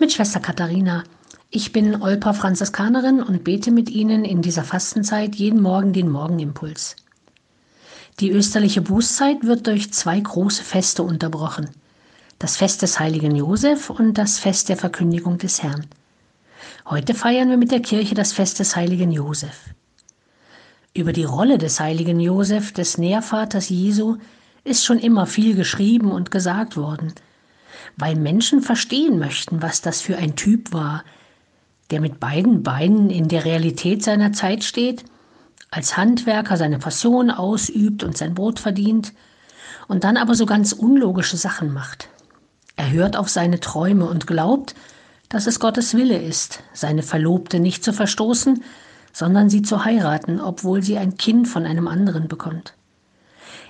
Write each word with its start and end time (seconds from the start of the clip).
mit 0.00 0.12
Schwester 0.12 0.40
Katharina. 0.40 1.04
Ich 1.50 1.72
bin 1.72 2.02
Olpa 2.02 2.32
Franziskanerin 2.32 3.22
und 3.22 3.42
bete 3.42 3.70
mit 3.70 3.90
Ihnen 3.90 4.24
in 4.24 4.42
dieser 4.42 4.62
Fastenzeit 4.62 5.34
jeden 5.34 5.60
Morgen 5.60 5.92
den 5.92 6.08
Morgenimpuls. 6.08 6.94
Die 8.20 8.30
österliche 8.30 8.80
Bußzeit 8.80 9.44
wird 9.44 9.66
durch 9.66 9.92
zwei 9.92 10.20
große 10.20 10.62
Feste 10.62 11.02
unterbrochen. 11.02 11.70
Das 12.38 12.56
Fest 12.56 12.82
des 12.82 13.00
heiligen 13.00 13.34
Josef 13.34 13.90
und 13.90 14.14
das 14.14 14.38
Fest 14.38 14.68
der 14.68 14.76
Verkündigung 14.76 15.38
des 15.38 15.62
Herrn. 15.62 15.86
Heute 16.86 17.14
feiern 17.14 17.50
wir 17.50 17.56
mit 17.56 17.72
der 17.72 17.80
Kirche 17.80 18.14
das 18.14 18.32
Fest 18.32 18.60
des 18.60 18.76
heiligen 18.76 19.10
Josef. 19.10 19.70
Über 20.94 21.12
die 21.12 21.24
Rolle 21.24 21.58
des 21.58 21.80
heiligen 21.80 22.20
Josef, 22.20 22.72
des 22.72 22.98
Nährvaters 22.98 23.68
Jesu, 23.68 24.16
ist 24.64 24.84
schon 24.84 24.98
immer 24.98 25.26
viel 25.26 25.56
geschrieben 25.56 26.12
und 26.12 26.30
gesagt 26.30 26.76
worden– 26.76 27.14
weil 27.98 28.14
Menschen 28.14 28.62
verstehen 28.62 29.18
möchten, 29.18 29.60
was 29.60 29.82
das 29.82 30.00
für 30.00 30.16
ein 30.16 30.36
Typ 30.36 30.72
war, 30.72 31.04
der 31.90 32.00
mit 32.00 32.20
beiden 32.20 32.62
Beinen 32.62 33.10
in 33.10 33.28
der 33.28 33.44
Realität 33.44 34.04
seiner 34.04 34.32
Zeit 34.32 34.62
steht, 34.62 35.04
als 35.70 35.96
Handwerker 35.96 36.56
seine 36.56 36.78
Passion 36.78 37.30
ausübt 37.30 38.04
und 38.04 38.16
sein 38.16 38.34
Brot 38.34 38.60
verdient 38.60 39.12
und 39.88 40.04
dann 40.04 40.16
aber 40.16 40.34
so 40.34 40.46
ganz 40.46 40.72
unlogische 40.72 41.36
Sachen 41.36 41.72
macht. 41.72 42.08
Er 42.76 42.92
hört 42.92 43.16
auf 43.16 43.28
seine 43.28 43.58
Träume 43.58 44.06
und 44.06 44.26
glaubt, 44.26 44.74
dass 45.28 45.46
es 45.46 45.58
Gottes 45.58 45.94
Wille 45.94 46.18
ist, 46.18 46.62
seine 46.72 47.02
Verlobte 47.02 47.58
nicht 47.58 47.82
zu 47.82 47.92
verstoßen, 47.92 48.62
sondern 49.12 49.50
sie 49.50 49.62
zu 49.62 49.84
heiraten, 49.84 50.40
obwohl 50.40 50.82
sie 50.82 50.96
ein 50.96 51.16
Kind 51.16 51.48
von 51.48 51.66
einem 51.66 51.88
anderen 51.88 52.28
bekommt. 52.28 52.74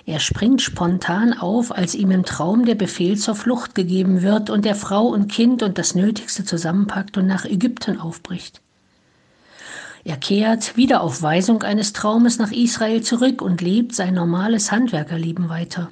Er 0.05 0.19
springt 0.19 0.61
spontan 0.61 1.33
auf, 1.33 1.71
als 1.75 1.93
ihm 1.93 2.11
im 2.11 2.23
Traum 2.23 2.65
der 2.65 2.75
Befehl 2.75 3.17
zur 3.17 3.35
Flucht 3.35 3.75
gegeben 3.75 4.21
wird 4.21 4.49
und 4.49 4.65
er 4.65 4.75
Frau 4.75 5.07
und 5.07 5.31
Kind 5.31 5.61
und 5.61 5.77
das 5.77 5.95
Nötigste 5.95 6.45
zusammenpackt 6.45 7.17
und 7.17 7.27
nach 7.27 7.45
Ägypten 7.45 7.99
aufbricht. 7.99 8.61
Er 10.05 10.17
kehrt 10.17 10.77
wieder 10.77 11.01
auf 11.01 11.21
Weisung 11.21 11.61
eines 11.63 11.93
Traumes 11.93 12.39
nach 12.39 12.51
Israel 12.51 13.03
zurück 13.03 13.41
und 13.41 13.61
lebt 13.61 13.93
sein 13.93 14.13
normales 14.13 14.71
Handwerkerleben 14.71 15.49
weiter. 15.49 15.89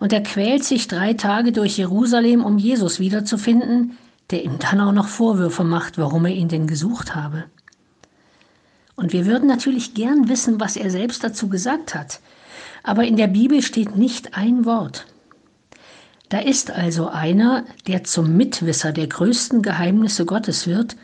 Und 0.00 0.12
er 0.12 0.22
quält 0.22 0.64
sich 0.64 0.88
drei 0.88 1.14
Tage 1.14 1.52
durch 1.52 1.78
Jerusalem, 1.78 2.44
um 2.44 2.58
Jesus 2.58 2.98
wiederzufinden, 2.98 3.96
der 4.30 4.44
ihm 4.44 4.58
dann 4.58 4.80
auch 4.80 4.92
noch 4.92 5.06
Vorwürfe 5.06 5.62
macht, 5.62 5.96
warum 5.96 6.26
er 6.26 6.32
ihn 6.32 6.48
denn 6.48 6.66
gesucht 6.66 7.14
habe. 7.14 7.44
Und 8.96 9.12
wir 9.12 9.26
würden 9.26 9.46
natürlich 9.46 9.94
gern 9.94 10.28
wissen, 10.28 10.58
was 10.58 10.76
er 10.76 10.90
selbst 10.90 11.22
dazu 11.22 11.48
gesagt 11.48 11.94
hat 11.94 12.20
aber 12.82 13.04
in 13.04 13.16
der 13.16 13.28
Bibel 13.28 13.62
steht 13.62 13.96
nicht 13.96 14.36
ein 14.36 14.64
Wort. 14.64 15.06
Da 16.28 16.38
ist 16.38 16.70
also 16.70 17.08
einer, 17.08 17.64
der 17.86 18.04
zum 18.04 18.36
Mitwisser 18.36 18.92
der 18.92 19.06
größten 19.06 19.62
Geheimnisse 19.62 20.24
Gottes 20.24 20.66
wird, 20.66 20.96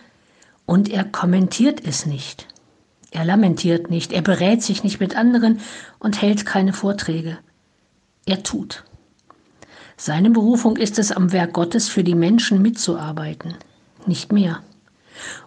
und 0.64 0.88
er 0.90 1.04
kommentiert 1.04 1.86
es 1.86 2.06
nicht. 2.06 2.46
Er 3.10 3.24
lamentiert 3.24 3.90
nicht, 3.90 4.12
er 4.12 4.22
berät 4.22 4.62
sich 4.62 4.84
nicht 4.84 5.00
mit 5.00 5.16
anderen 5.16 5.60
und 5.98 6.20
hält 6.20 6.44
keine 6.44 6.74
Vorträge. 6.74 7.38
Er 8.26 8.42
tut. 8.42 8.84
Seine 9.96 10.30
Berufung 10.30 10.76
ist 10.76 10.98
es, 10.98 11.10
am 11.10 11.32
Werk 11.32 11.54
Gottes 11.54 11.88
für 11.88 12.04
die 12.04 12.14
Menschen 12.14 12.62
mitzuarbeiten, 12.62 13.54
nicht 14.06 14.32
mehr 14.32 14.62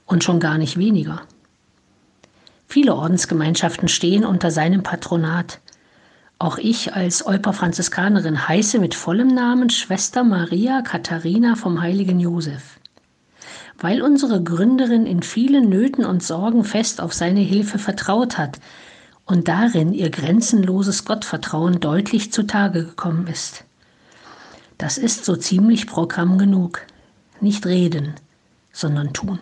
und 0.05 0.23
schon 0.23 0.39
gar 0.39 0.57
nicht 0.57 0.77
weniger. 0.77 1.21
Viele 2.67 2.95
Ordensgemeinschaften 2.95 3.87
stehen 3.87 4.25
unter 4.25 4.49
seinem 4.51 4.83
Patronat, 4.83 5.59
auch 6.41 6.57
ich 6.57 6.93
als 6.93 7.25
Olper 7.25 7.53
Franziskanerin 7.53 8.47
heiße 8.47 8.79
mit 8.79 8.95
vollem 8.95 9.27
Namen 9.27 9.69
Schwester 9.69 10.23
Maria 10.23 10.81
Katharina 10.81 11.55
vom 11.55 11.81
heiligen 11.81 12.19
Josef. 12.19 12.79
Weil 13.77 14.01
unsere 14.01 14.41
Gründerin 14.41 15.05
in 15.05 15.21
vielen 15.21 15.69
Nöten 15.69 16.03
und 16.03 16.23
Sorgen 16.23 16.63
fest 16.63 16.99
auf 16.99 17.13
seine 17.13 17.41
Hilfe 17.41 17.77
vertraut 17.77 18.39
hat 18.39 18.59
und 19.25 19.47
darin 19.47 19.93
ihr 19.93 20.09
grenzenloses 20.09 21.05
Gottvertrauen 21.05 21.79
deutlich 21.79 22.31
zutage 22.31 22.85
gekommen 22.85 23.27
ist. 23.27 23.63
Das 24.79 24.97
ist 24.97 25.25
so 25.25 25.35
ziemlich 25.35 25.85
Programm 25.85 26.39
genug. 26.39 26.81
Nicht 27.39 27.67
reden, 27.67 28.15
sondern 28.73 29.13
tun. 29.13 29.37